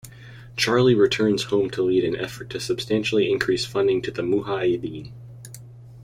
Charlie 0.57 0.95
returns 0.95 1.43
home 1.43 1.69
to 1.69 1.83
lead 1.83 2.03
an 2.03 2.15
effort 2.15 2.49
to 2.49 2.59
substantially 2.59 3.29
increase 3.31 3.67
funding 3.67 4.01
to 4.01 4.09
the 4.09 4.23
mujahideen. 4.23 5.11